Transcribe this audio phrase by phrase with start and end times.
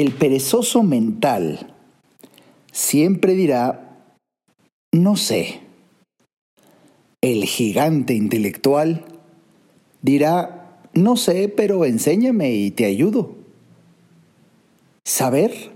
[0.00, 1.74] El perezoso mental
[2.72, 3.98] siempre dirá,
[4.92, 5.60] no sé.
[7.20, 9.04] El gigante intelectual
[10.00, 13.36] dirá, no sé, pero enséñame y te ayudo.
[15.04, 15.70] Saber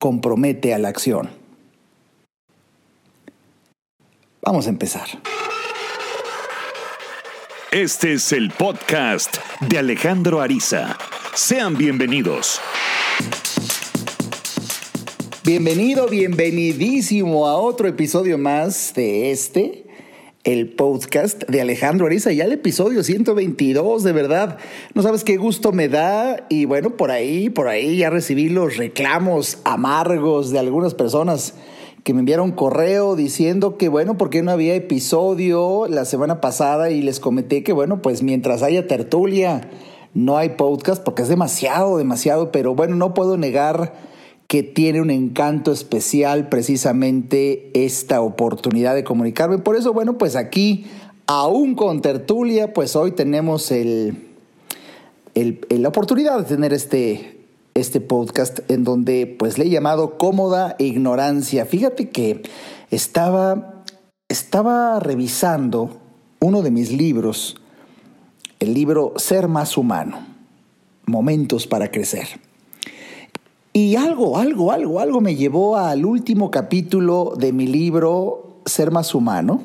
[0.00, 1.30] compromete a la acción.
[4.42, 5.06] Vamos a empezar.
[7.70, 10.98] Este es el podcast de Alejandro Ariza.
[11.32, 12.60] Sean bienvenidos.
[15.46, 19.86] Bienvenido, bienvenidísimo a otro episodio más de este,
[20.42, 24.58] el podcast de Alejandro Ariza, ya el episodio 122, de verdad.
[24.94, 28.76] No sabes qué gusto me da y bueno, por ahí, por ahí ya recibí los
[28.76, 31.54] reclamos amargos de algunas personas
[32.02, 37.02] que me enviaron correo diciendo que bueno, porque no había episodio la semana pasada y
[37.02, 39.70] les comenté que bueno, pues mientras haya tertulia,
[40.12, 44.15] no hay podcast porque es demasiado, demasiado, pero bueno, no puedo negar
[44.48, 49.58] que tiene un encanto especial precisamente esta oportunidad de comunicarme.
[49.58, 50.86] Por eso, bueno, pues aquí,
[51.26, 54.16] aún con tertulia, pues hoy tenemos el,
[55.34, 57.40] la oportunidad de tener este,
[57.74, 61.66] este podcast en donde pues le he llamado cómoda ignorancia.
[61.66, 62.42] Fíjate que
[62.90, 63.82] estaba,
[64.28, 66.00] estaba revisando
[66.38, 67.56] uno de mis libros,
[68.60, 70.24] el libro Ser más humano,
[71.04, 72.45] Momentos para Crecer.
[73.76, 79.14] Y algo, algo, algo, algo me llevó al último capítulo de mi libro Ser más
[79.14, 79.60] humano,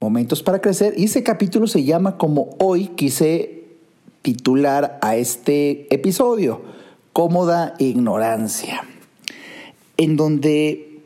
[0.00, 3.62] Momentos para Crecer, y ese capítulo se llama como hoy quise
[4.22, 6.62] titular a este episodio,
[7.12, 8.82] Cómoda Ignorancia,
[9.96, 11.00] en donde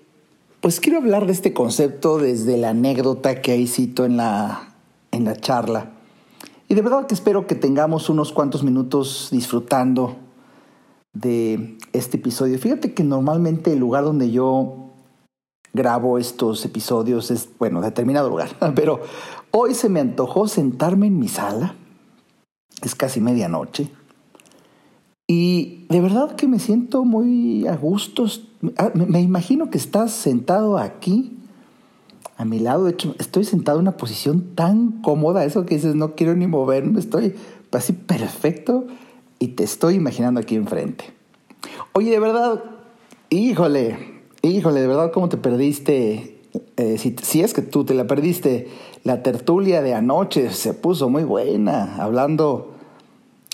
[0.62, 4.72] pues quiero hablar de este concepto desde la anécdota que ahí cito en la,
[5.10, 5.91] en la charla.
[6.66, 10.16] Y de verdad que espero que tengamos unos cuantos minutos disfrutando
[11.20, 12.58] de este episodio.
[12.58, 14.91] Fíjate que normalmente el lugar donde yo
[15.72, 19.00] grabo estos episodios es, bueno, determinado lugar, pero
[19.50, 21.75] hoy se me antojó sentarme en mi sala
[22.82, 23.91] es casi medianoche.
[25.26, 28.26] Y de verdad que me siento muy a gusto.
[28.76, 31.37] Ah, me imagino que estás sentado aquí,
[32.37, 32.84] a mi lado.
[32.84, 36.47] De hecho, estoy sentado en una posición tan cómoda, eso que dices, no quiero ni
[36.47, 37.34] moverme, estoy
[37.72, 38.87] así perfecto
[39.38, 41.17] y te estoy imaginando aquí enfrente.
[41.93, 42.62] Oye, de verdad,
[43.31, 46.39] híjole, híjole, de verdad, ¿cómo te perdiste?
[46.77, 48.69] Eh, si, es que tú te la perdiste,
[49.05, 52.75] la tertulia de anoche se puso muy buena, hablando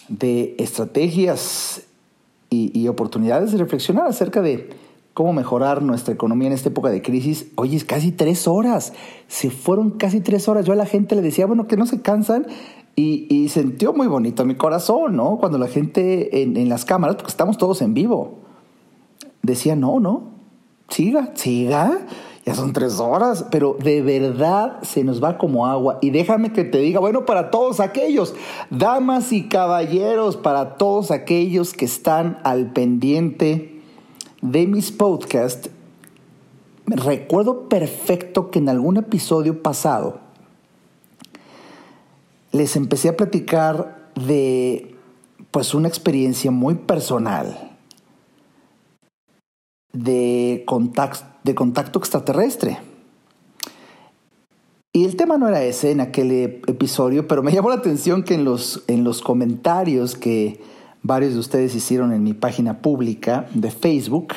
[0.09, 1.83] de estrategias
[2.51, 4.71] y, oportunidades de reflexionar acerca de
[5.12, 7.47] cómo mejorar nuestra economía en esta época de crisis.
[7.56, 8.93] Oye, es casi tres horas,
[9.27, 10.65] se fueron casi tres horas.
[10.65, 12.47] Yo a la gente le decía, bueno, que no se cansan.
[12.97, 15.38] Y, y sintió muy bonito mi corazón, ¿no?
[15.38, 18.38] Cuando la gente en, en las cámaras, porque estamos todos en vivo,
[19.43, 20.31] decía, no, no,
[20.88, 22.06] siga, siga
[22.44, 25.99] ya son tres horas, pero de verdad se nos va como agua.
[26.03, 28.34] Y déjame que te diga, bueno, para todos aquellos,
[28.71, 33.81] damas y caballeros, para todos aquellos que están al pendiente
[34.43, 35.71] de mis podcasts,
[36.84, 40.21] recuerdo perfecto que en algún episodio pasado
[42.54, 44.94] les empecé a platicar de
[45.50, 47.76] pues una experiencia muy personal
[49.92, 52.78] de contacto de contacto extraterrestre.
[54.93, 56.32] Y el tema no era ese en aquel
[56.66, 60.60] episodio, pero me llamó la atención que en los, en los comentarios que
[61.03, 64.28] varios de ustedes hicieron en mi página pública de Facebook,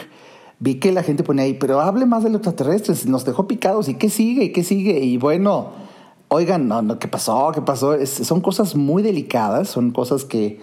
[0.59, 3.87] vi que la gente ponía ahí, pero hable más de los extraterrestres, nos dejó picados,
[3.87, 4.45] ¿y qué sigue?
[4.45, 4.99] ¿Y qué sigue?
[4.99, 5.86] Y bueno,
[6.29, 7.51] oigan, no, ¿qué pasó?
[7.53, 8.05] ¿Qué pasó?
[8.05, 10.59] son cosas muy delicadas, son cosas que,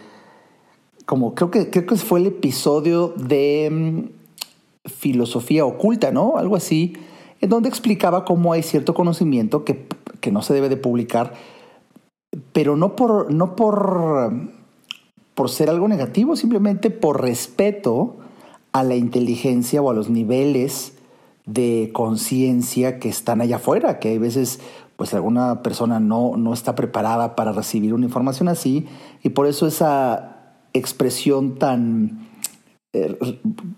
[1.07, 6.37] como creo que, creo que fue el episodio de mm, filosofía oculta, ¿no?
[6.37, 6.95] Algo así,
[7.41, 9.87] en donde explicaba cómo hay cierto conocimiento que,
[10.21, 11.35] que no se debe de publicar,
[12.53, 14.33] pero no por, no por,
[15.35, 18.17] por ser algo negativo, simplemente por respeto
[18.73, 20.95] a la inteligencia o a los niveles
[21.47, 24.61] de conciencia que están allá afuera, que hay veces
[24.97, 28.87] pues alguna persona no, no está preparada para recibir una información así
[29.23, 30.35] y por eso esa
[30.73, 32.29] expresión tan
[32.93, 33.19] eh,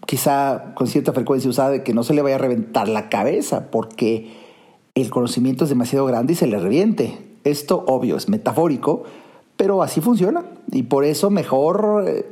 [0.06, 3.70] quizá con cierta frecuencia usada de que no se le vaya a reventar la cabeza
[3.70, 4.30] porque
[4.94, 7.18] el conocimiento es demasiado grande y se le reviente.
[7.44, 9.04] Esto, obvio, es metafórico,
[9.56, 10.44] pero así funciona.
[10.70, 12.26] Y por eso mejor eh,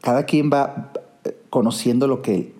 [0.00, 0.92] cada quien va
[1.24, 2.54] eh, conociendo lo que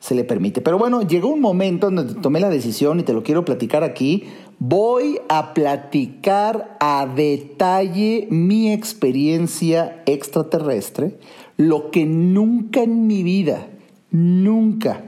[0.00, 0.60] se le permite.
[0.60, 3.84] Pero bueno, llegó un momento en donde tomé la decisión y te lo quiero platicar
[3.84, 4.28] aquí.
[4.60, 11.16] Voy a platicar a detalle mi experiencia extraterrestre
[11.56, 13.68] lo que nunca en mi vida,
[14.10, 15.02] nunca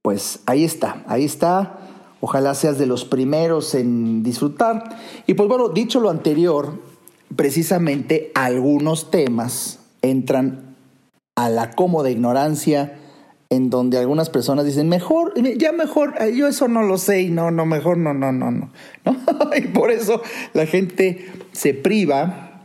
[0.00, 1.80] pues ahí está, ahí está.
[2.20, 4.96] Ojalá seas de los primeros en disfrutar.
[5.26, 6.80] Y pues bueno, dicho lo anterior,
[7.34, 10.76] precisamente algunos temas entran
[11.34, 12.96] a la cómoda ignorancia
[13.48, 17.30] en donde algunas personas dicen, mejor, ya mejor, eh, yo eso no lo sé y
[17.30, 18.70] no, no, mejor no, no, no, no.
[19.56, 20.20] y por eso
[20.52, 22.62] la gente se priva.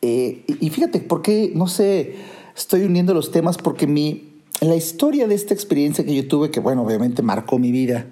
[0.00, 1.52] Eh, y fíjate, ¿por qué?
[1.54, 2.16] No sé,
[2.56, 6.58] estoy uniendo los temas porque mi, la historia de esta experiencia que yo tuve, que
[6.58, 8.06] bueno, obviamente marcó mi vida,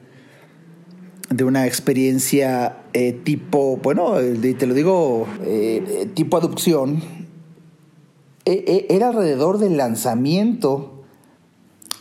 [1.28, 7.02] de una experiencia eh, tipo, bueno, te lo digo, eh, tipo adopción,
[8.44, 10.99] era alrededor del lanzamiento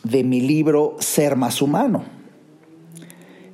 [0.03, 2.03] de mi libro Ser más humano.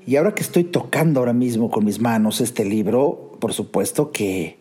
[0.06, 4.58] Y ahora que estoy tocando ahora mismo con mis manos este libro, por supuesto que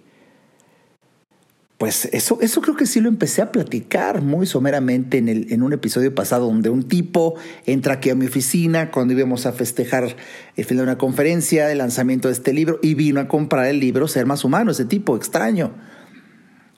[1.76, 5.62] pues eso, eso creo que sí lo empecé a platicar muy someramente en, el, en
[5.62, 7.34] un episodio pasado donde un tipo
[7.66, 10.16] entra aquí a mi oficina cuando íbamos a festejar
[10.56, 13.80] el fin de una conferencia, el lanzamiento de este libro y vino a comprar el
[13.80, 15.72] libro Ser más humano, ese tipo extraño.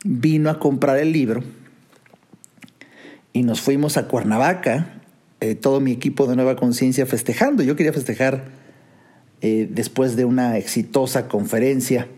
[0.02, 1.44] Vino a comprar el libro
[3.32, 4.95] y nos fuimos a Cuernavaca,
[5.40, 7.62] eh, todo mi equipo de Nueva Conciencia festejando.
[7.62, 8.44] Yo quería festejar
[9.40, 12.08] eh, después de una exitosa conferencia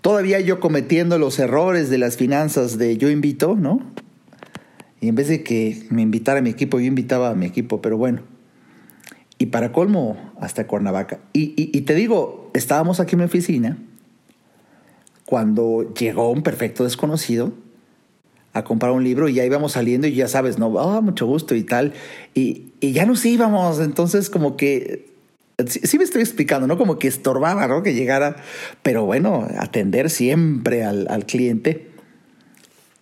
[0.00, 3.80] todavía yo cometiendo los errores de las finanzas de yo invito, ¿no?
[5.00, 7.80] Y en vez de que me invitara a mi equipo, yo invitaba a mi equipo,
[7.80, 8.22] pero bueno.
[9.38, 11.20] Y para colmo, hasta Cuernavaca.
[11.32, 13.78] Y, y, te digo, estábamos aquí en mi oficina
[15.24, 17.52] cuando llegó un perfecto desconocido
[18.58, 21.54] a comprar un libro y ya íbamos saliendo y ya sabes, no, ah, mucho gusto
[21.54, 21.92] y tal.
[22.34, 25.08] Y, y ya nos íbamos, entonces como que
[25.66, 26.78] Sí, me estoy explicando, ¿no?
[26.78, 27.82] Como que estorbaba, ¿no?
[27.82, 28.36] Que llegara,
[28.84, 31.90] pero bueno, atender siempre al, cliente.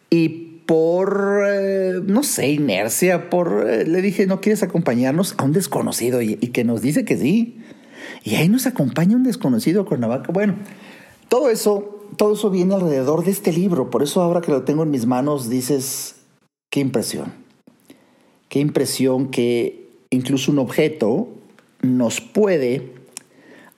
[0.08, 5.52] Y por, eh, no sé, inercia, por, eh, le dije, ¿no quieres acompañarnos a un
[5.52, 6.22] desconocido?
[6.22, 7.58] Y, que nos dice que sí.
[8.24, 10.32] Y ahí nos acompaña un desconocido con Cuernavaca.
[10.32, 10.54] Bueno,
[11.28, 13.90] todo eso, todo eso viene alrededor de este libro.
[13.90, 16.16] Por eso ahora que lo tengo en mis manos, dices,
[16.70, 17.32] qué impresión.
[18.48, 21.28] Qué impresión que incluso un objeto
[21.82, 22.94] nos puede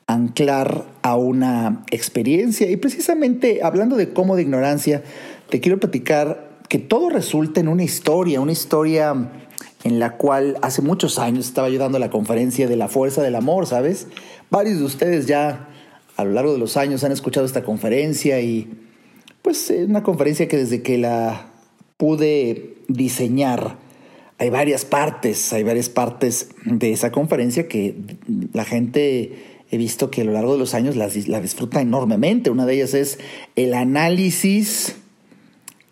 [0.07, 2.71] anclar a una experiencia.
[2.71, 5.03] Y precisamente hablando de cómo de ignorancia,
[5.49, 9.31] te quiero platicar que todo resulta en una historia, una historia
[9.85, 13.37] en la cual hace muchos años estaba yo dando la conferencia de la fuerza del
[13.37, 14.09] amor, ¿sabes?
[14.51, 15.68] Varios de ustedes ya
[16.19, 18.69] a lo largo de los años han escuchado esta conferencia y
[19.41, 21.53] pues es una conferencia que desde que la
[21.97, 23.77] pude diseñar,
[24.39, 27.95] hay varias partes, hay varias partes de esa conferencia que
[28.53, 32.51] la gente he visto que a lo largo de los años la, la disfruta enormemente.
[32.51, 33.21] Una de ellas es
[33.55, 34.97] el análisis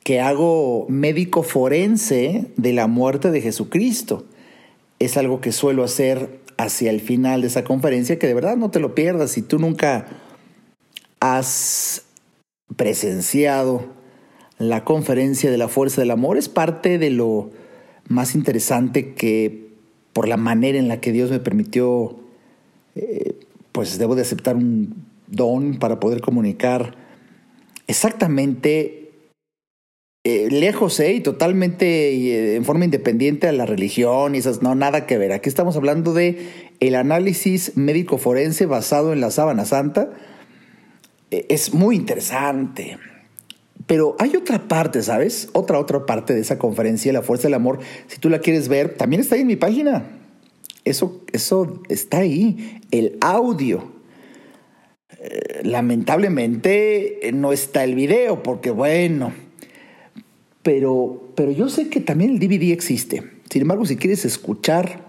[0.02, 4.26] que hago médico forense de la muerte de Jesucristo.
[4.98, 8.70] es algo que suelo hacer hacia el final de esa conferencia, que de verdad no
[8.70, 9.32] te lo pierdas.
[9.32, 10.06] Si tú nunca
[11.20, 12.04] has
[12.76, 13.94] presenciado
[14.58, 17.50] la conferencia de la fuerza del amor, es parte de lo
[18.08, 19.66] más interesante que
[20.12, 22.16] por la manera en la que Dios me permitió,
[22.94, 23.38] eh,
[23.72, 26.96] pues debo de aceptar un don para poder comunicar
[27.86, 29.05] exactamente
[30.28, 34.74] eh, lejos eh, y totalmente eh, en forma independiente a la religión y esas, no,
[34.74, 35.30] nada que ver.
[35.30, 36.48] Aquí estamos hablando de
[36.80, 40.10] el análisis médico forense basado en la sábana santa.
[41.30, 42.98] es muy interesante.
[43.86, 45.48] Pero hay otra parte, ¿sabes?
[45.52, 47.78] Otra, otra parte de esa conferencia, La Fuerza del Amor.
[48.08, 50.10] Si tú la quieres ver, también está ahí en mi página.
[50.84, 52.80] Eso, eso está ahí.
[52.90, 53.92] El audio.
[55.62, 59.32] lamentablemente no está el video, porque bueno,
[60.66, 63.22] pero, pero yo sé que también el DVD existe.
[63.48, 65.06] Sin embargo, si quieres escuchar,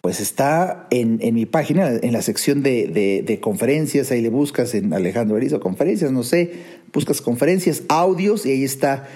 [0.00, 5.36] pues está en, mi página, en la sección de, conferencias, ahí le buscas en Alejandro
[5.36, 6.50] Arizo, conferencias, no sé,
[6.94, 9.06] buscas conferencias, audios, y ahí está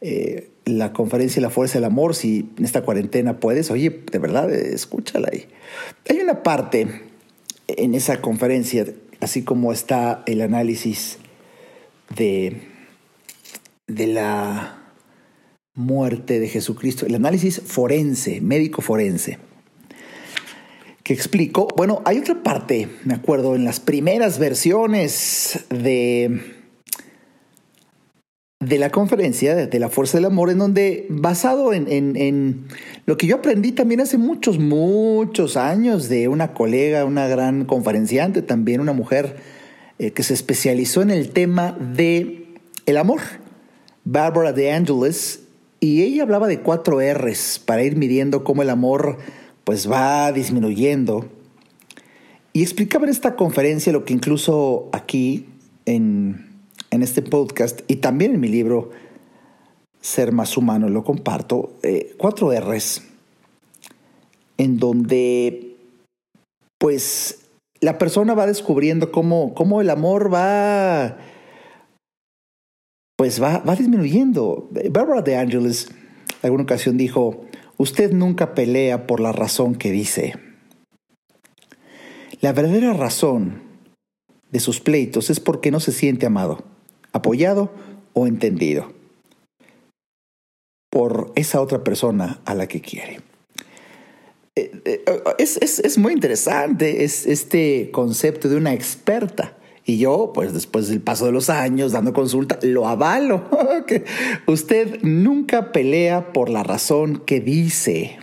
[0.00, 4.50] eh, la conferencia La Fuerza del Amor, si en esta cuarentena puedes, oye, de verdad,
[4.50, 5.44] escúchala ahí.
[6.08, 6.86] Hay una parte
[7.68, 8.86] en esa conferencia,
[9.20, 11.18] así como está el análisis
[12.16, 12.69] de
[13.94, 14.76] de la
[15.74, 19.38] muerte de Jesucristo, el análisis forense, médico forense,
[21.02, 26.40] que explicó, bueno, hay otra parte, me acuerdo, en las primeras versiones de,
[28.60, 32.66] de la conferencia de la fuerza del amor, en donde, basado en, en
[33.06, 38.42] lo que yo aprendí también hace muchos, muchos años de una colega, una gran conferenciante,
[38.42, 39.36] también una mujer
[39.98, 42.54] eh, que se especializó en el tema de
[42.86, 43.20] el amor
[44.04, 45.40] Barbara de Angelis,
[45.80, 49.18] y ella hablaba de cuatro R's para ir midiendo cómo el amor
[49.64, 51.26] pues va disminuyendo.
[52.52, 55.46] Y explicaba en esta conferencia lo que incluso aquí
[55.86, 56.48] en,
[56.90, 58.90] este podcast y también en mi libro
[60.02, 63.02] Ser más humano lo comparto, eh, cuatro R's,
[64.56, 65.76] en donde
[66.78, 67.40] pues
[67.80, 71.18] la persona va descubriendo cómo, cómo el amor va
[73.20, 74.70] pues va, va disminuyendo.
[74.90, 75.90] Barbara de Angelis
[76.40, 77.44] alguna ocasión dijo,
[77.76, 80.36] usted nunca pelea por la razón que dice.
[82.40, 83.60] La verdadera razón
[84.50, 86.64] de sus pleitos es porque no se siente amado,
[87.12, 87.70] apoyado
[88.14, 88.90] o entendido
[90.88, 93.20] por esa otra persona a la que quiere.
[94.56, 95.04] Eh, eh,
[95.36, 99.59] es, es muy interesante es este concepto de una experta
[99.90, 103.44] y yo, pues después del paso de los años, dando consulta, lo avalo.
[103.86, 104.04] que
[104.46, 108.18] usted nunca pelea por la razón que dice.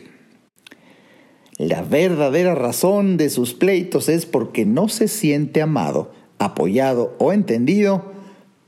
[1.57, 8.13] La verdadera razón de sus pleitos es porque no se siente amado, apoyado o entendido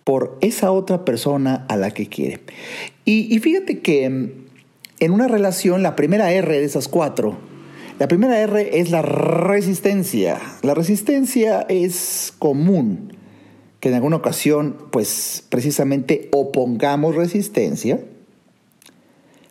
[0.03, 2.41] por esa otra persona a la que quiere.
[3.05, 4.31] Y, y fíjate que mm,
[4.99, 7.37] en una relación, la primera R de esas cuatro,
[7.99, 10.39] la primera R es la resistencia.
[10.63, 13.13] La resistencia es común
[13.81, 17.99] que en alguna ocasión, pues precisamente opongamos resistencia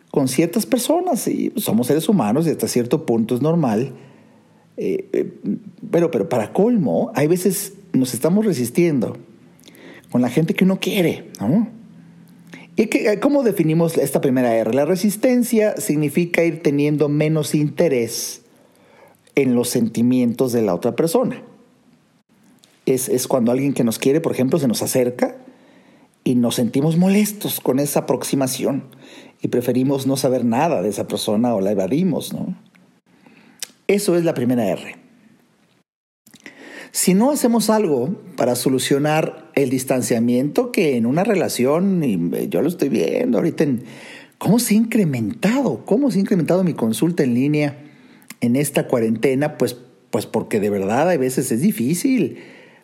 [0.09, 1.27] con ciertas personas.
[1.27, 3.93] Y somos seres humanos y hasta cierto punto es normal.
[4.77, 5.31] Eh, eh,
[5.91, 9.15] pero, pero para colmo, hay veces nos estamos resistiendo
[10.11, 11.29] con la gente que uno quiere,
[12.79, 12.87] ¿Y
[13.19, 14.73] cómo definimos esta primera R?
[14.73, 18.43] La resistencia significa ir teniendo menos interés
[19.35, 21.43] en los sentimientos de la otra persona.
[22.85, 25.35] Es, cuando alguien que nos quiere, por ejemplo, se nos acerca
[26.23, 28.85] y nos sentimos molestos con esa aproximación
[29.41, 32.57] y preferimos no saber nada de esa persona o la evadimos, ¿no?
[33.87, 34.95] Eso es la primera R.
[36.91, 42.67] Si no hacemos algo para solucionar el distanciamiento que en una relación, y yo lo
[42.67, 43.83] estoy viendo ahorita en
[44.39, 47.77] cómo se ha incrementado, cómo se ha incrementado mi consulta en línea
[48.41, 49.77] en esta cuarentena, pues,
[50.09, 52.37] pues porque de verdad a veces es difícil.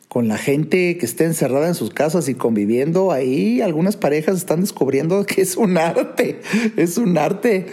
[0.07, 4.61] Con la gente que está encerrada en sus casas y conviviendo ahí, algunas parejas están
[4.61, 6.41] descubriendo que es un arte,
[6.77, 7.65] es un arte,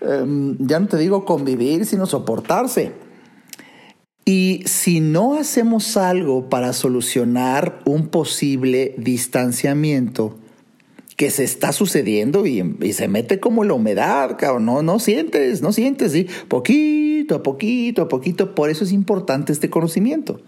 [0.00, 2.92] em, ya no te digo convivir, sino soportarse.
[4.24, 10.36] Y si no hacemos algo para solucionar un posible distanciamiento,
[11.20, 12.62] que se está sucediendo y,
[12.94, 14.38] se mete como la humedad.
[14.58, 16.26] No, no sientes, no sientes, ¿sí?
[16.48, 18.54] Poquito a poquito a poquito.
[18.54, 20.40] Por eso es importante este conocimiento.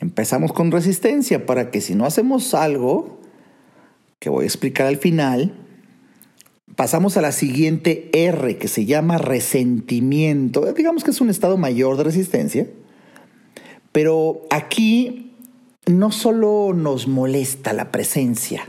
[0.00, 3.20] Empezamos con resistencia para que si no hacemos algo,
[4.18, 5.54] que voy a explicar al final,
[6.76, 10.72] pasamos a la siguiente R, que se llama resentimiento.
[10.72, 12.68] Digamos que es un estado mayor de resistencia,
[13.92, 15.32] pero aquí
[15.86, 18.68] no solo nos molesta la presencia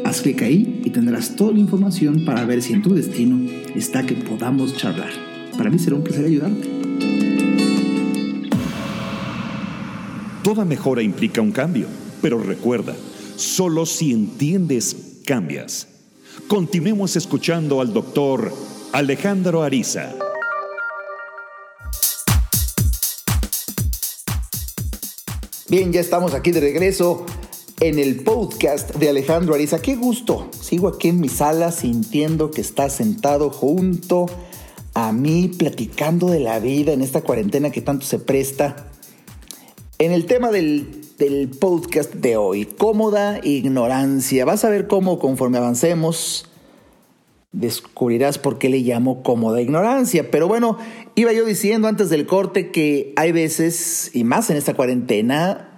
[0.05, 4.05] Haz clic ahí y tendrás toda la información para ver si en tu destino está
[4.07, 5.11] que podamos charlar.
[5.57, 6.69] Para mí será un placer ayudarte.
[10.43, 11.87] Toda mejora implica un cambio,
[12.23, 12.97] pero recuerda,
[13.37, 15.98] solo si entiendes, cambias.
[16.46, 18.53] Continuemos escuchando al doctor
[18.92, 20.14] Alejandro Ariza.
[25.68, 27.27] Bien, ya estamos aquí de regreso
[27.81, 29.83] en el podcast de Alejandro Ariza.
[29.83, 30.48] Qué gusto.
[30.59, 34.27] Sigo aquí en mi sala sintiendo que está sentado junto
[34.94, 38.88] a mí platicando de la vida en esta cuarentena que tanto se presta.
[39.98, 44.45] En el tema del del podcast de hoy, cómoda ignorancia.
[44.45, 46.49] Vas a ver cómo conforme avancemos
[47.51, 50.31] descubrirás por qué le llamo cómoda ignorancia.
[50.31, 50.79] Pero bueno,
[51.17, 55.77] iba yo diciendo antes del corte que hay veces, y más en esta cuarentena,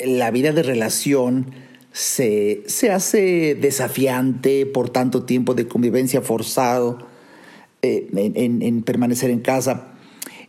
[0.00, 1.52] la vida de relación
[1.92, 6.98] se, se hace desafiante por tanto tiempo de convivencia forzado
[7.82, 9.91] eh, en permanecer en casa.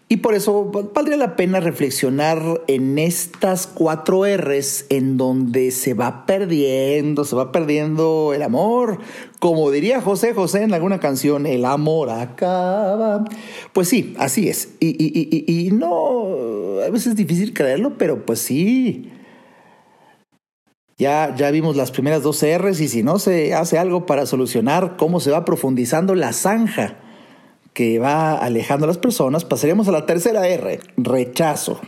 [0.10, 6.26] Y por eso valdría la pena reflexionar en estas cuatro R's en donde se va
[6.26, 9.00] perdiendo, se va perdiendo el amor.
[9.40, 13.24] Como diría José José en alguna canción, el amor acaba.
[13.72, 14.76] Pues sí, así es.
[14.80, 19.10] Y, y no, a veces es difícil creerlo, pero pues sí.
[20.98, 24.96] Ya, ya vimos las primeras dos R's y si no se hace algo para solucionar
[24.96, 27.00] cómo se va profundizando la zanja
[27.74, 31.80] que va alejando a las personas, pasaríamos a la tercera R, rechazo.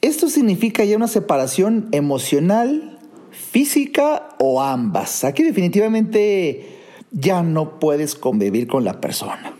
[0.00, 2.98] Esto significa ya una separación emocional,
[3.30, 5.24] física o ambas.
[5.24, 6.66] Aquí definitivamente
[7.10, 9.54] ya no puedes convivir con la persona.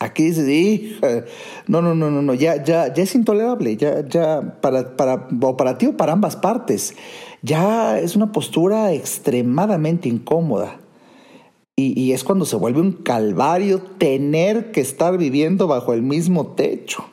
[0.00, 1.24] Aquí dices,
[1.66, 5.56] no, no, no, no, no, ya, ya, ya es intolerable, ya, ya, para, para, o
[5.56, 6.94] para ti o para ambas partes,
[7.42, 10.80] ya es una postura extremadamente incómoda.
[11.76, 17.04] Y, es cuando se vuelve un calvario tener que estar viviendo bajo el mismo techo.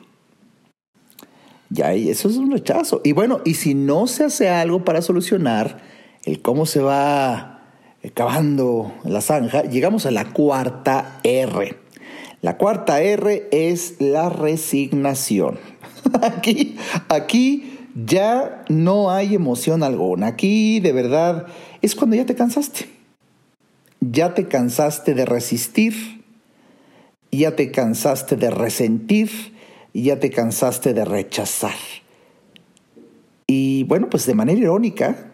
[1.68, 3.00] Ya, eso es un rechazo.
[3.02, 5.82] Y bueno, y si no se hace algo para solucionar
[6.24, 7.64] el cómo se va
[8.14, 11.76] cavando la zanja, llegamos a la cuarta R.
[12.40, 15.58] La cuarta R es la resignación.
[16.22, 16.76] Aquí,
[17.08, 20.28] aquí ya no hay emoción alguna.
[20.28, 21.46] Aquí de verdad
[21.80, 23.01] es cuando ya te cansaste
[24.10, 25.94] ya te cansaste de resistir,
[27.30, 29.30] ya te cansaste de resentir,
[29.94, 31.76] ya te cansaste de rechazar.
[33.46, 35.32] Y bueno, pues de manera irónica,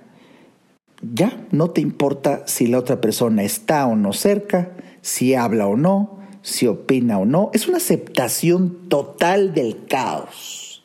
[1.00, 5.76] ya no te importa si la otra persona está o no cerca, si habla o
[5.76, 7.50] no, si opina o no.
[7.54, 10.85] Es una aceptación total del caos.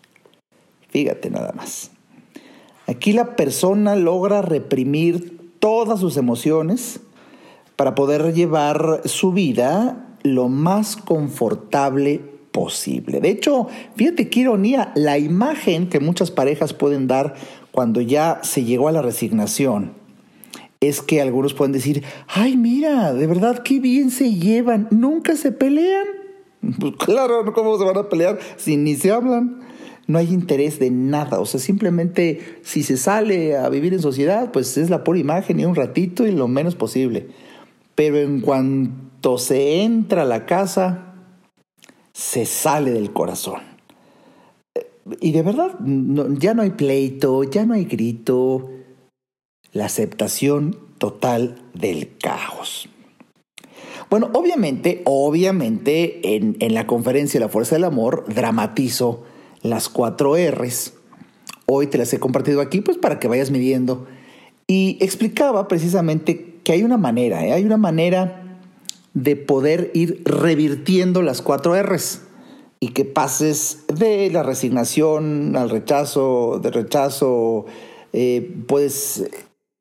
[0.89, 1.91] Fíjate nada más.
[2.87, 7.01] Aquí la persona logra reprimir todas sus emociones
[7.75, 13.19] para poder llevar su vida lo más confortable posible.
[13.19, 17.33] De hecho, fíjate qué ironía, la imagen que muchas parejas pueden dar
[17.71, 20.03] cuando ya se llegó a la resignación
[20.87, 25.51] es que algunos pueden decir, ay, mira, de verdad qué bien se llevan, nunca se
[25.51, 26.05] pelean.
[26.79, 29.61] Pues claro, ¿cómo se van a pelear si ni se hablan?
[30.07, 34.51] No hay interés de nada, o sea, simplemente si se sale a vivir en sociedad,
[34.51, 37.27] pues es la pura imagen y un ratito y lo menos posible.
[37.95, 41.13] Pero en cuanto se entra a la casa,
[42.13, 43.61] se sale del corazón.
[45.19, 45.77] Y de verdad,
[46.37, 48.69] ya no hay pleito, ya no hay grito,
[49.73, 52.87] la aceptación total del caos.
[54.09, 59.23] Bueno, obviamente, obviamente en, en, la conferencia La Fuerza del Amor dramatizo
[59.61, 60.93] las cuatro R's.
[61.65, 64.05] Hoy te las he compartido aquí pues para que vayas midiendo.
[64.67, 67.53] Y explicaba precisamente que hay una manera, ¿eh?
[67.53, 68.59] hay una manera
[69.13, 72.21] de poder ir revirtiendo las cuatro R's
[72.79, 77.65] y que pases de la resignación al rechazo, de rechazo,
[78.11, 79.29] eh, puedes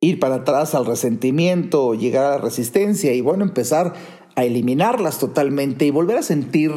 [0.00, 3.94] ir para atrás al resentimiento, llegar a la resistencia y bueno, empezar
[4.34, 6.72] a eliminarlas totalmente y volver a sentir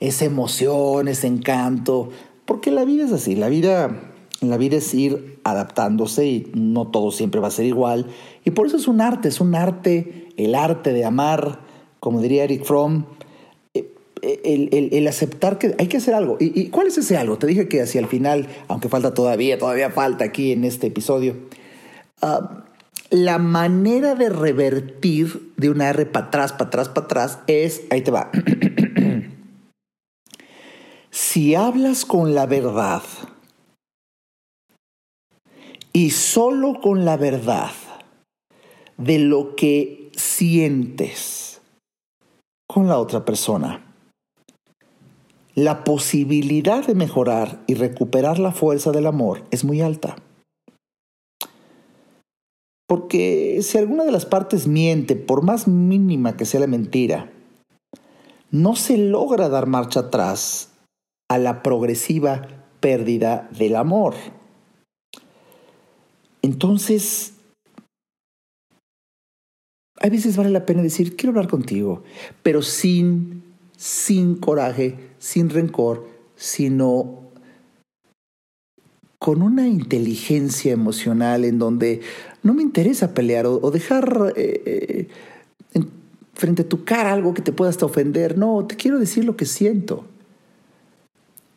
[0.00, 2.08] esa emoción, ese encanto,
[2.46, 4.09] porque la vida es así, la vida,
[4.40, 8.06] la vida es ir adaptándose y no todo siempre va a ser igual.
[8.44, 11.60] Y por eso es un arte, es un arte, el arte de amar,
[12.00, 13.04] como diría Eric Fromm,
[13.74, 13.90] eh,
[14.22, 16.38] el, el, aceptar que hay que hacer algo.
[16.40, 17.36] ¿Y, ¿Y, cuál es ese algo?
[17.36, 21.36] Te dije que hacia el final, aunque falta todavía, todavía falta aquí en este episodio,
[22.22, 22.64] Ah,
[23.08, 28.02] la manera de revertir de una R para atrás, para atrás, para atrás es, ahí
[28.02, 28.30] te va.
[31.10, 33.02] si hablas con la verdad
[35.92, 37.72] y solo con la verdad
[38.96, 41.60] de lo que sientes
[42.68, 43.84] con la otra persona,
[45.54, 50.16] la posibilidad de mejorar y recuperar la fuerza del amor es muy alta.
[52.86, 57.30] Porque si alguna de las partes miente, por más mínima que sea la mentira,
[58.50, 60.70] no se logra dar marcha atrás
[61.28, 62.48] a la progresiva
[62.80, 64.14] pérdida del amor.
[66.42, 67.34] Entonces,
[70.00, 72.02] a veces vale la pena decir, quiero hablar contigo,
[72.42, 73.42] pero sin,
[73.76, 77.20] sin coraje, sin rencor, sino
[79.18, 82.00] con una inteligencia emocional en donde
[82.42, 85.08] no me interesa pelear o, dejar eh, eh,
[86.32, 88.38] frente a tu cara algo que te pueda hasta ofender.
[88.38, 90.06] No, te quiero decir lo que siento.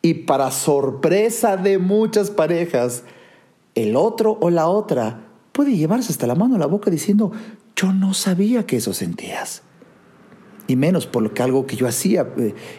[0.02, 3.04] Y para sorpresa de muchas parejas,
[3.74, 7.32] el otro o la otra puede llevarse hasta la mano a la boca diciendo,
[7.76, 9.62] yo no sabía que eso sentías.
[10.66, 12.26] Y menos por lo que algo que yo hacía.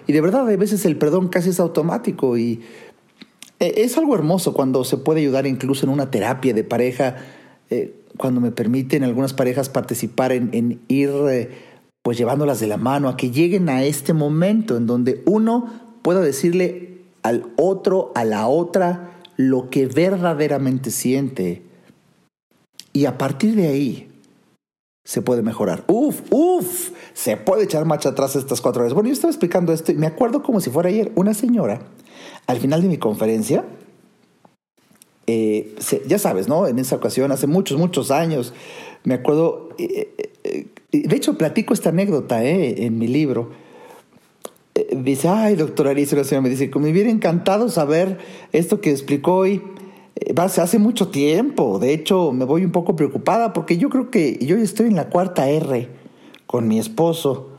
[0.08, 2.62] Y de verdad, a veces el perdón casi es automático y
[3.60, 7.16] eh, es algo hermoso cuando se puede ayudar incluso en una terapia de pareja,
[7.70, 11.52] eh, cuando me permiten algunas parejas participar en, ir eh,
[12.02, 15.70] pues llevándolas de la mano a que lleguen a este momento en donde uno
[16.02, 21.64] pueda decirle al otro, a la otra, lo que verdaderamente siente.
[22.94, 24.10] Y a partir de ahí
[25.04, 25.84] se puede mejorar.
[25.88, 28.94] Uf, uf, se puede echar marcha atrás estas cuatro horas.
[28.94, 31.82] Bueno, yo estaba explicando esto y me acuerdo como si fuera ayer, una señora
[32.48, 33.66] al final de mi conferencia,
[35.28, 35.76] eh,
[36.08, 36.68] ya sabes, ¿no?
[36.68, 38.54] En esa ocasión, hace muchos, muchos años,
[39.04, 43.65] me acuerdo, eh, eh, de hecho platico esta anécdota en mi libro.
[44.92, 48.18] Dice, ay, doctora Alicia, la señora me dice, me hubiera encantado saber
[48.52, 49.62] esto que explicó hoy.
[50.38, 54.56] Hace mucho tiempo, de hecho me voy un poco preocupada porque yo creo que yo
[54.58, 55.90] estoy en la cuarta R
[56.46, 57.50] con mi esposo.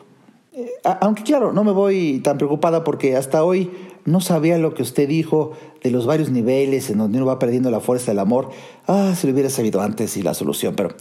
[0.83, 3.71] Aunque claro, no me voy tan preocupada porque hasta hoy
[4.07, 5.53] no sabía lo que usted dijo
[5.83, 8.51] de los varios niveles en donde uno va perdiendo la fuerza del amor.
[8.87, 10.95] Ah, si lo hubiera sabido antes y la solución, pero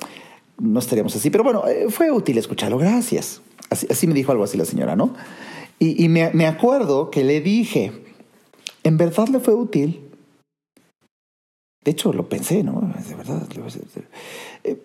[0.60, 1.30] no estaríamos así.
[1.30, 3.42] Pero bueno, eh, fue útil escucharlo, gracias.
[3.70, 5.14] Así, me dijo algo así la señora, ¿no?
[5.80, 7.92] Y, me, acuerdo que le dije,
[8.84, 10.02] en verdad le fue útil.
[11.84, 12.92] De hecho, lo pensé, ¿no?
[13.08, 13.48] De verdad.
[14.64, 14.82] Eh,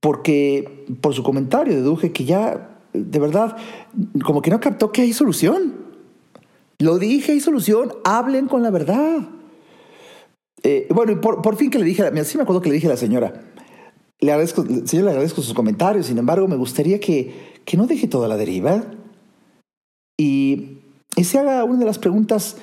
[0.00, 3.56] porque por su comentario deduje que ya, de verdad,
[4.24, 5.74] como que no captó que hay solución.
[6.78, 9.28] Lo dije, hay solución, hablen con la verdad.
[10.62, 12.90] Eh, bueno, y por, fin que le dije, sí me acuerdo que le dije a
[12.90, 13.44] la señora,
[14.18, 18.08] le agradezco, señor, le agradezco sus comentarios, sin embargo, me gustaría que, que no deje
[18.08, 18.82] toda la deriva.
[20.16, 20.78] Y,
[21.22, 22.56] se haga una de las preguntas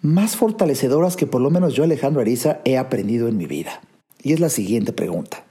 [0.00, 3.80] más fortalecedoras que por lo menos yo, Alejandro Ariza, he aprendido en mi vida.
[4.22, 5.44] Y es la siguiente pregunta.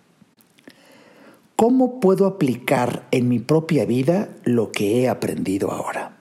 [1.55, 6.17] ¿Cómo puedo aplicar en mi propia vida lo que he aprendido ahora?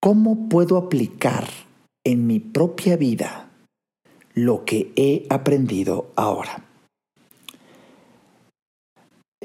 [0.00, 1.48] ¿Cómo puedo aplicar
[2.04, 3.48] en mi propia vida
[4.34, 6.61] lo que he aprendido ahora?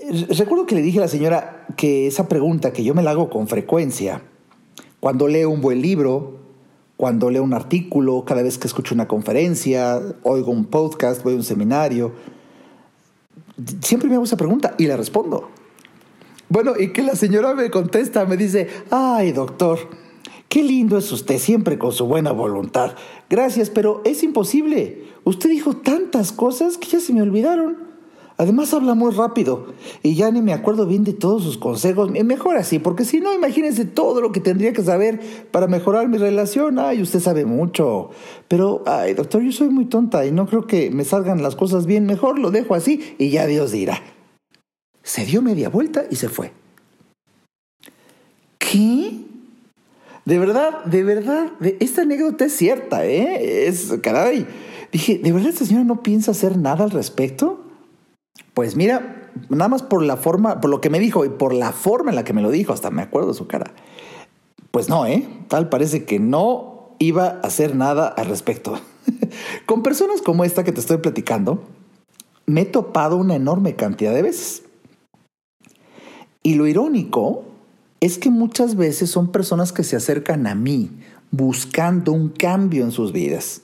[0.10, 3.30] Recuerdo que le dije a la señora que esa pregunta que yo me la hago
[3.30, 4.22] con frecuencia,
[5.00, 6.40] cuando leo un buen libro,
[6.96, 11.38] cuando leo un artículo, cada vez que escucho una conferencia, oigo un podcast, voy a
[11.38, 12.14] un seminario,
[13.82, 15.50] siempre me hago esa pregunta y le respondo.
[16.50, 19.80] Bueno, y que la señora me contesta, me dice, ay doctor,
[20.48, 22.96] qué lindo es usted siempre con su buena voluntad.
[23.30, 25.04] Gracias, pero es imposible.
[25.26, 27.97] Usted dijo tantas cosas que ya se me olvidaron.
[28.40, 29.74] Además habla muy rápido
[30.04, 32.12] y ya ni me acuerdo bien de todos sus consejos.
[32.12, 35.20] Mejor así, porque si no, imagínense todo lo que tendría que saber
[35.50, 36.78] para mejorar mi relación.
[36.78, 38.12] Ay, usted sabe mucho.
[38.48, 41.88] Pero, ay, doctor, yo soy muy tonta y no creo que me salgan las cosas
[41.88, 42.06] bien.
[42.06, 44.00] Mejor lo dejo así y ya Dios dirá.
[45.02, 46.52] Se dio media vuelta y se fue.
[48.60, 49.14] ¿Qué?
[50.26, 53.68] De verdad, de verdad, esta anécdota es cierta, ¿eh?
[53.68, 54.46] Es, caray.
[54.92, 57.67] Dije, ¿de verdad esta señora no piensa hacer nada al respecto?
[58.58, 61.72] Pues mira, nada más por la forma, por lo que me dijo y por la
[61.72, 63.72] forma en la que me lo dijo, hasta me acuerdo de su cara.
[64.72, 65.30] Pues no, ¿eh?
[65.48, 68.80] Tal parece que no iba a hacer nada al respecto.
[69.68, 71.66] Con personas como esta que te estoy platicando,
[72.48, 74.64] me he topado una enorme cantidad de veces.
[76.42, 77.44] Y lo irónico
[78.00, 80.90] es que muchas veces son personas que se acercan a mí
[81.30, 83.62] buscando un cambio en sus vidas.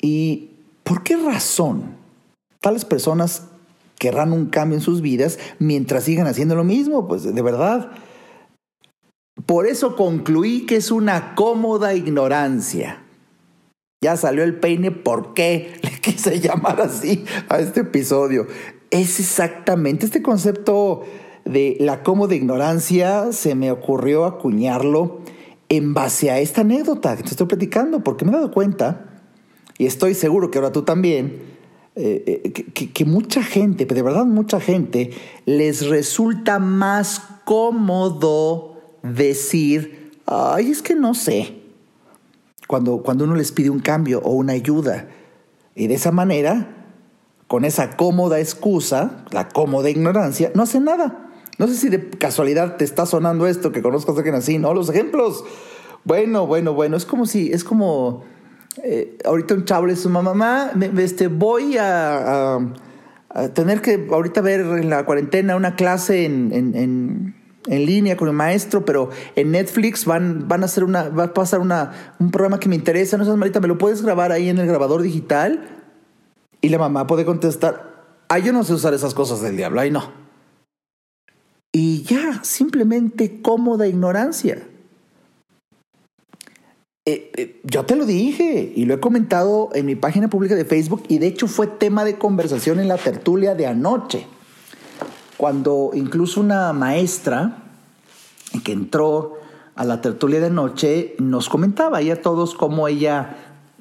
[0.00, 0.52] ¿Y
[0.84, 1.93] por qué razón
[2.64, 3.42] tales personas
[3.98, 7.90] querrán un cambio en sus vidas mientras sigan haciendo lo mismo, pues de verdad.
[9.44, 13.02] Por eso concluí que es una cómoda ignorancia.
[14.02, 18.46] Ya salió el peine, ¿por qué le quise llamar así a este episodio?
[18.90, 21.02] Es exactamente este concepto
[21.44, 25.20] de la cómoda ignorancia, se me ocurrió acuñarlo
[25.68, 29.20] en base a esta anécdota que te estoy platicando, porque me he dado cuenta,
[29.76, 31.53] y estoy seguro que ahora tú también,
[31.96, 35.12] eh, eh, que, mucha gente, de verdad mucha gente,
[35.46, 41.54] les resulta más cómodo decir, ay, es que no sé,
[42.66, 45.08] cuando, cuando uno les pide un cambio o una ayuda.
[45.76, 46.86] Y de esa manera,
[47.46, 51.30] con esa cómoda excusa, la cómoda ignorancia, no hacen nada.
[51.58, 54.74] No sé si de casualidad te está sonando esto, que conozcas a alguien así, ¿no?
[54.74, 55.44] Los ejemplos.
[56.02, 58.24] Bueno, bueno, bueno, es como si, es como
[58.82, 62.58] eh, ahorita un chavo le dice mamá, este, voy a,
[63.52, 67.34] tener que ahorita ver en la cuarentena una clase en, en,
[67.66, 71.34] en, línea con el maestro, pero en Netflix van, van a hacer una, va a
[71.34, 74.48] pasar una, un programa que me interesa, no seas malita, ¿me lo puedes grabar ahí
[74.48, 75.68] en el grabador digital?
[76.60, 79.90] Y la mamá puede contestar, ay, yo no sé usar esas cosas del diablo, ay
[79.90, 80.12] no.
[81.72, 84.62] Y ya, simplemente cómoda ignorancia.
[87.06, 90.64] Eh, eh, yo te lo dije y lo he comentado en mi página pública de
[90.64, 94.26] Facebook y de hecho fue tema de conversación en la tertulia de anoche,
[95.36, 97.58] cuando incluso una maestra
[98.64, 99.34] que entró
[99.74, 103.36] a la tertulia de anoche nos comentaba a todos cómo ella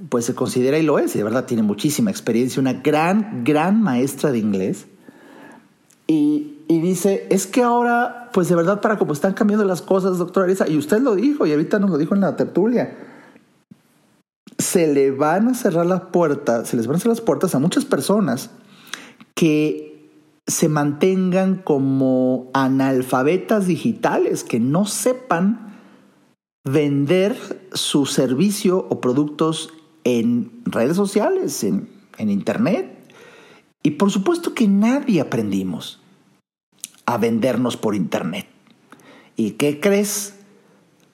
[0.09, 3.81] pues se considera y lo es, y de verdad tiene muchísima experiencia, una gran, gran
[3.81, 4.87] maestra de inglés.
[6.07, 10.17] Y, y dice, es que ahora, pues de verdad, para cómo están cambiando las cosas,
[10.17, 13.12] doctora Arisa, y usted lo dijo, y ahorita nos lo dijo en la tertulia,
[14.63, 17.59] se le van a cerrar las puertas, se les van a cerrar las puertas a
[17.59, 18.49] muchas personas
[19.35, 20.11] que
[20.47, 25.73] se mantengan como analfabetas digitales, que no sepan
[26.65, 27.37] vender
[27.73, 29.69] su servicio o productos
[30.03, 32.89] en redes sociales, en, en internet.
[33.83, 36.01] Y por supuesto que nadie aprendimos
[37.05, 38.47] a vendernos por internet.
[39.35, 40.35] ¿Y qué crees?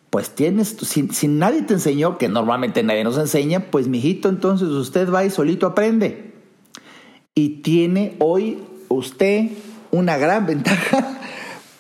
[0.10, 5.12] Pues tienes, si, nadie te enseñó, que normalmente nadie nos enseña, pues mijito, entonces usted
[5.12, 6.34] va y solito aprende.
[7.36, 9.50] Y tiene hoy usted
[9.91, 11.19] una gran ventaja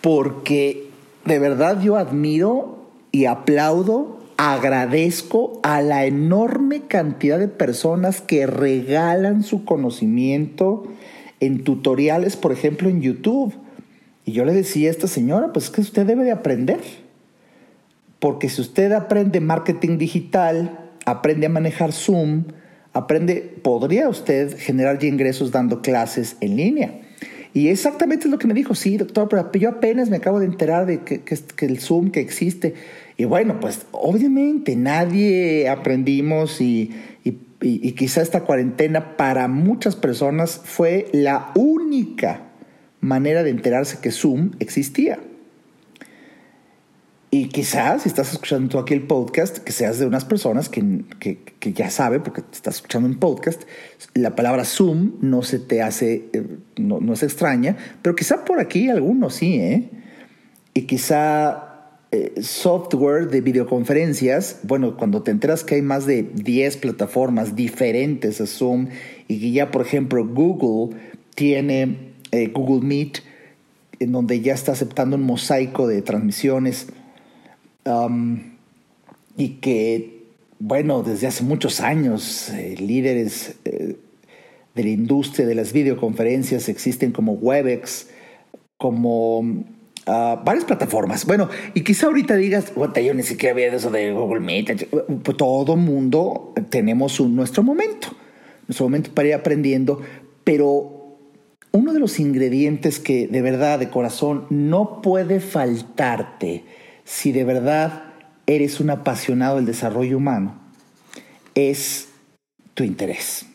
[0.01, 0.89] porque
[1.25, 9.43] de verdad yo admiro y aplaudo, agradezco a la enorme cantidad de personas que regalan
[9.43, 10.83] su conocimiento
[11.39, 13.55] en tutoriales, por ejemplo, en YouTube.
[14.23, 16.79] Y yo le decía a esta señora, pues es que usted debe de aprender
[18.19, 22.45] porque si usted aprende marketing digital, aprende a manejar Zoom,
[22.93, 27.01] aprende, podría usted generar ya ingresos dando clases en línea.
[27.53, 30.45] Y exactamente es lo que me dijo, sí, doctor, pero yo apenas me acabo de
[30.45, 31.23] enterar de que,
[31.65, 32.75] el Zoom que existe.
[33.17, 36.91] Y bueno, pues obviamente nadie aprendimos y,
[37.23, 42.43] y, y, quizá esta cuarentena para muchas personas fue la única
[43.01, 45.19] manera de enterarse que Zoom existía.
[47.31, 51.03] Y quizás, si estás escuchando tú aquí el podcast, que seas de unas personas que,
[51.19, 53.63] que, ya sabe, porque te estás escuchando un podcast,
[54.15, 58.59] la palabra Zoom no se te hace, eh, no, no es extraña, pero quizá por
[58.59, 59.89] aquí algunos sí, ¿eh?
[60.73, 61.69] Y quizá
[62.11, 68.41] eh, software de videoconferencias, bueno, cuando te enteras que hay más de 10 plataformas diferentes
[68.41, 68.87] a Zoom
[69.27, 70.97] y que ya, por ejemplo, Google
[71.35, 73.19] tiene eh, Google Meet,
[73.99, 76.87] en donde ya está aceptando un mosaico de transmisiones
[79.37, 80.23] y que,
[80.59, 83.95] bueno, desde hace muchos años, eh, líderes eh,
[84.75, 88.09] de la industria de las videoconferencias existen como Webex,
[88.77, 89.63] como
[90.05, 91.25] ah, varias plataformas.
[91.25, 94.89] Bueno, y quizá ahorita digas, yo ni siquiera había de eso de Google Meet.
[95.23, 98.09] Pues todo mundo tenemos nuestro momento,
[98.67, 100.01] nuestro momento para ir aprendiendo,
[100.43, 101.17] pero
[101.71, 106.63] uno de los ingredientes que de verdad, de corazón, no puede faltarte
[107.09, 108.03] si de verdad
[108.45, 110.53] eres un apasionado del desarrollo humano,
[111.55, 112.09] es
[112.75, 113.47] tu interés.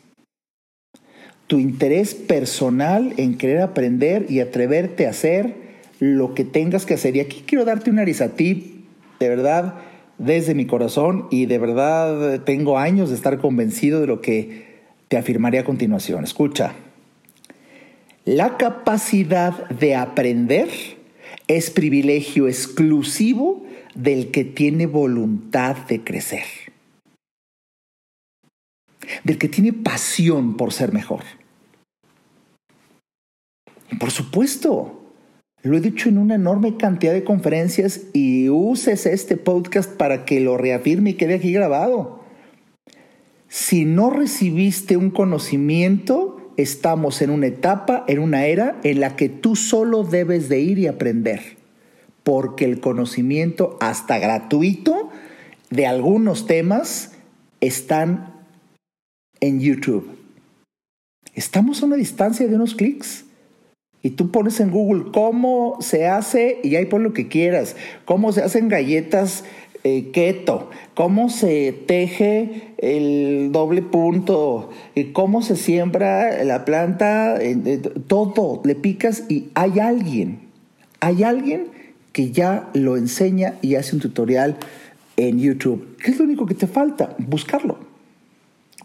[1.46, 5.54] Tu interés personal en querer aprender y atreverte a hacer
[6.00, 7.14] lo que tengas que hacer.
[7.14, 8.86] Y aquí quiero darte a ti,
[9.20, 9.76] de verdad,
[10.18, 15.16] desde mi corazón, y de verdad tengo años de estar convencido de lo que te
[15.16, 16.24] afirmaré a continuación.
[16.24, 16.72] Escucha,
[18.24, 20.68] la capacidad de aprender
[21.48, 26.44] es privilegio exclusivo del que tiene voluntad de crecer,
[29.24, 31.22] del que tiene pasión por ser mejor.
[33.98, 35.04] Por supuesto,
[35.62, 40.40] lo he dicho en una enorme cantidad de conferencias y uses este podcast para que
[40.40, 42.20] lo reafirme y quede aquí grabado.
[43.48, 49.28] Si no recibiste un conocimiento, estamos en una etapa, en una era en la que
[49.28, 51.56] tú solo debes de ir y aprender,
[52.22, 55.10] porque el conocimiento, hasta gratuito,
[55.70, 57.12] de algunos temas
[57.60, 58.34] están
[59.40, 60.08] en YouTube.
[61.34, 63.24] Estamos a una distancia de unos clics.
[64.02, 67.74] Y tú pones en Google cómo se hace y ahí pon lo que quieras.
[68.04, 69.44] Cómo se hacen galletas
[69.84, 74.70] eh, keto, cómo se teje el doble punto,
[75.12, 77.38] cómo se siembra la planta,
[78.06, 80.40] todo, le picas y hay alguien,
[81.00, 81.68] hay alguien
[82.12, 84.56] que ya lo enseña y hace un tutorial
[85.16, 85.96] en YouTube.
[86.02, 87.14] ¿Qué es lo único que te falta?
[87.18, 87.78] Buscarlo.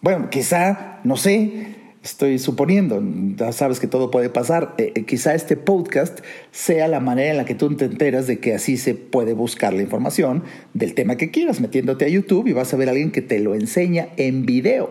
[0.01, 1.78] Bueno, quizá, no sé,
[2.09, 3.03] Estoy suponiendo,
[3.35, 4.73] ya sabes que todo puede pasar.
[4.79, 8.39] Eh, eh, quizá este podcast sea la manera en la que tú te enteras de
[8.39, 10.43] que así se puede buscar la información
[10.73, 13.53] del tema que quieras, metiéndote a YouTube y vas a ver alguien que te lo
[13.53, 14.89] enseña en video.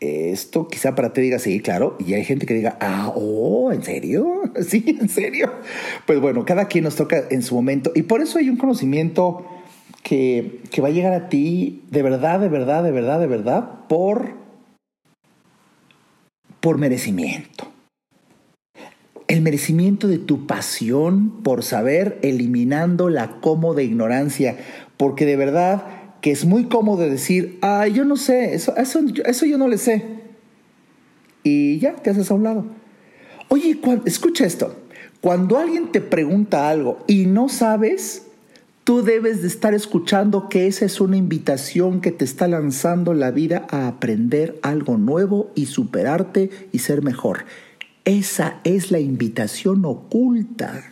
[0.00, 3.82] Esto quizá para ti diga, sí, claro, y hay gente que diga, ah, oh, ¿en
[3.82, 4.44] serio?
[4.66, 5.52] Sí, ¿en serio?
[6.06, 9.44] Pues bueno, cada quien nos toca en su momento y por eso hay un conocimiento
[10.02, 13.86] que, que va a llegar a ti de verdad, de verdad, de verdad, de verdad,
[13.86, 14.37] por
[16.60, 17.68] por merecimiento.
[19.26, 24.56] El merecimiento de tu pasión por saber, eliminando la cómoda ignorancia,
[24.96, 25.84] porque de verdad
[26.20, 29.78] que es muy cómodo decir, ay, yo no sé, eso, eso, eso yo no le
[29.78, 30.04] sé.
[31.42, 32.66] Y ya, te haces a un lado.
[33.48, 34.76] Oye, escucha esto,
[35.20, 38.27] cuando alguien te pregunta algo y no sabes,
[38.88, 43.30] Tú debes de estar escuchando que esa es una invitación que te está lanzando la
[43.30, 47.44] vida a aprender algo nuevo y superarte y ser mejor.
[48.06, 50.90] Esa es la invitación oculta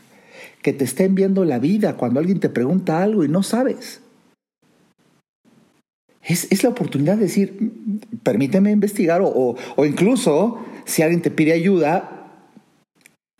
[0.61, 4.03] que te está enviando la vida cuando alguien te pregunta algo y no sabes.
[6.23, 7.73] Es, la oportunidad de decir,
[8.23, 12.29] permíteme investigar o, o incluso si alguien te pide ayuda,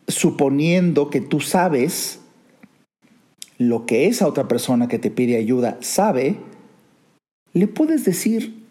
[0.09, 2.21] suponiendo que tú sabes,
[3.59, 6.37] lo que esa otra persona que te pide ayuda sabe,
[7.53, 8.65] le puedes decir,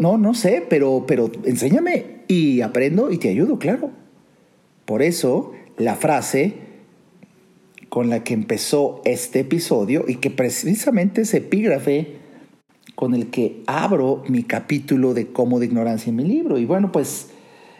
[0.00, 3.90] no, no sé, pero, pero enséñame y aprendo y te ayudo, claro.
[4.84, 6.54] Por eso la frase
[7.88, 12.16] con la que empezó este episodio y que precisamente es epígrafe
[12.94, 16.58] con el que abro mi capítulo de cómo de ignorancia en mi libro.
[16.58, 17.28] Y bueno, pues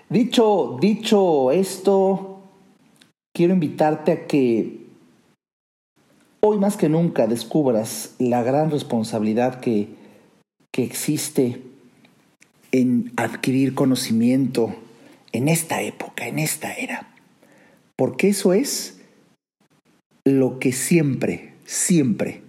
[0.09, 2.43] dicho, dicho esto,
[3.33, 4.82] quiero invitarte a que
[6.45, 9.89] hoy más que nunca descubras la gran responsabilidad que,
[10.73, 11.63] que existe
[12.73, 14.75] en adquirir conocimiento,
[15.31, 17.15] en esta época, en esta era.
[17.97, 18.99] Porque eso es
[20.25, 22.43] lo que siempre, siempre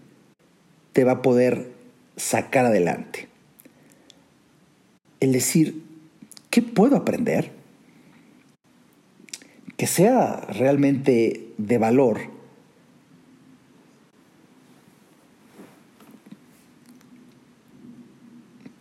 [0.94, 1.72] te va a poder
[2.16, 3.28] sacar adelante.
[5.20, 5.84] El decir,
[6.50, 7.52] ¿qué puedo aprender?
[9.78, 12.33] Que sea realmente de valor.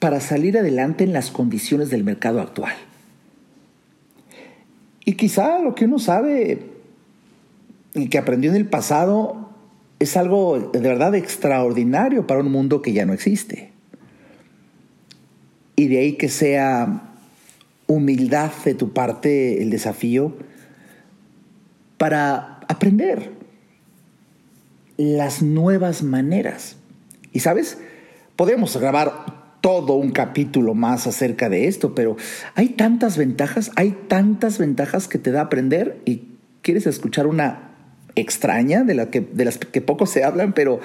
[0.02, 2.74] Para salir adelante en las condiciones del mercado actual.
[5.04, 6.72] Y quizá lo que uno sabe
[7.94, 9.48] y que aprendió en el pasado
[10.00, 13.70] es algo de verdad extraordinario para un mundo que ya no existe.
[15.76, 17.14] Y de ahí que sea
[17.86, 20.36] humildad de tu parte el desafío
[21.96, 23.30] para aprender
[24.96, 26.74] las nuevas maneras.
[27.32, 27.78] Y sabes,
[28.34, 29.31] podemos grabar
[29.62, 32.16] todo un capítulo más acerca de esto, pero
[32.54, 36.24] hay tantas ventajas, hay tantas ventajas que te da aprender y
[36.60, 37.70] quieres escuchar una
[38.14, 40.80] extraña de, la que, de las que poco se hablan, pero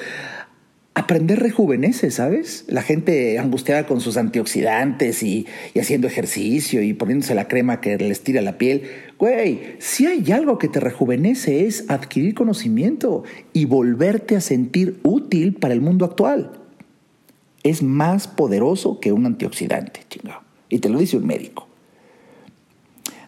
[0.94, 2.66] aprender rejuvenece, ¿sabes?
[2.68, 7.98] La gente angustiada con sus antioxidantes y, y, haciendo ejercicio y poniéndose la crema que
[7.98, 8.84] les tira la piel.
[9.18, 13.24] Güey, si hay algo que te rejuvenece es adquirir conocimiento
[13.54, 16.67] y volverte a sentir útil para el mundo actual.
[17.64, 20.42] Es más poderoso que un antioxidante, chingado.
[20.70, 21.68] Y te lo dice un médico.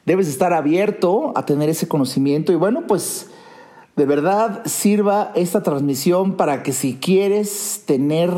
[0.05, 3.29] Debes estar abierto a tener ese conocimiento y bueno, pues
[3.95, 8.31] de verdad sirva esta transmisión para que si quieres tener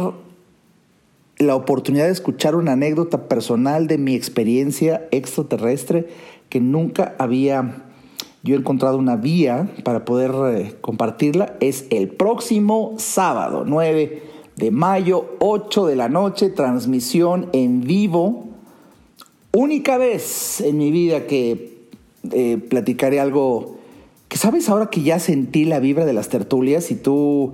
[1.37, 6.09] la oportunidad de escuchar una anécdota personal de mi experiencia extraterrestre
[6.49, 7.83] que nunca había
[8.43, 14.30] yo encontrado una vía para poder eh, compartirla, es el próximo sábado 9
[14.61, 18.45] de mayo, 8 de la noche, transmisión en vivo.
[19.53, 21.87] Única vez en mi vida que
[22.31, 23.77] eh, platicaré algo
[24.27, 27.53] que sabes ahora que ya sentí la vibra de las tertulias y tú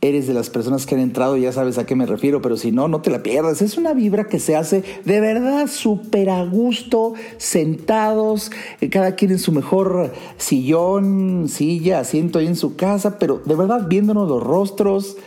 [0.00, 2.72] eres de las personas que han entrado, ya sabes a qué me refiero, pero si
[2.72, 3.60] no, no te la pierdas.
[3.60, 9.32] Es una vibra que se hace de verdad súper a gusto, sentados, eh, cada quien
[9.32, 14.42] en su mejor sillón, silla, asiento ahí en su casa, pero de verdad viéndonos los
[14.42, 15.18] rostros,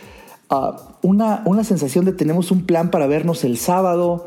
[0.52, 4.26] ah, una, una, sensación de tenemos un plan para vernos el sábado.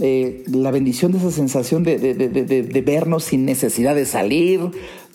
[0.00, 4.60] Eh, la bendición de esa sensación de, de vernos sin necesidad de salir,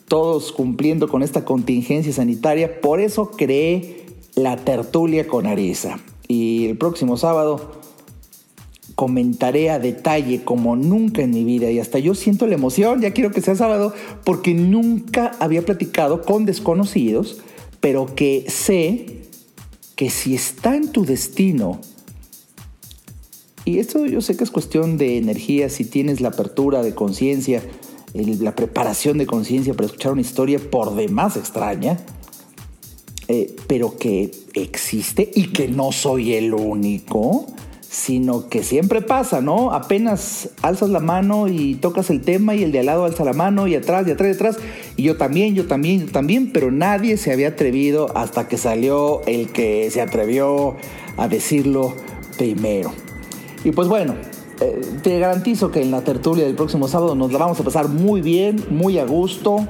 [0.08, 2.82] todos cumpliendo con esta contingencia sanitaria.
[2.82, 4.06] Por eso creé
[4.36, 6.00] la tertulia con Arisa.
[6.28, 7.78] Y el próximo sábado
[8.98, 13.12] comentaré a detalle como nunca en mi vida y hasta yo siento la emoción, ya
[13.12, 13.94] quiero que sea sábado,
[14.24, 17.38] porque nunca había platicado con desconocidos,
[17.80, 19.17] pero que sé
[19.98, 21.82] que si está en tu destino,
[23.66, 27.62] y esto yo sé que es cuestión de energía, si tienes la apertura de conciencia,
[28.14, 31.98] la preparación de conciencia para escuchar una historia por demás extraña,
[33.28, 37.48] eh, pero que existe y que no soy el único,
[37.98, 39.74] sino que siempre pasa, ¿no?
[39.74, 43.34] Apenas alzas la mano y tocas el tema y el de al lado alza la
[43.34, 44.58] mano y atrás y atrás y atrás,
[44.96, 49.24] y yo también, yo también, yo también, pero nadie se había atrevido hasta que salió
[49.26, 50.76] el que se atrevió
[51.18, 51.96] a decirlo
[52.38, 52.92] primero.
[53.64, 54.14] Y pues bueno,
[54.62, 57.90] eh, te garantizo que en la tertulia del próximo sábado nos la vamos a pasar
[57.90, 59.68] muy bien, muy a gusto.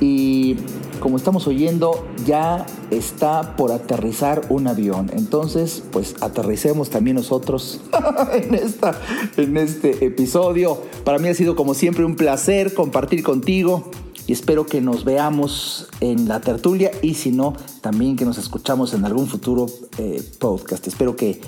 [0.00, 0.56] Y
[1.02, 5.10] como estamos oyendo, ya está por aterrizar un avión.
[5.12, 7.80] Entonces, pues aterricemos también nosotros
[8.32, 8.98] en, esta,
[9.36, 10.78] en este episodio.
[11.04, 13.90] Para mí ha sido como siempre un placer compartir contigo
[14.28, 18.94] y espero que nos veamos en la tertulia y si no, también que nos escuchamos
[18.94, 19.66] en algún futuro
[19.98, 20.86] eh, podcast.
[20.86, 21.40] Espero que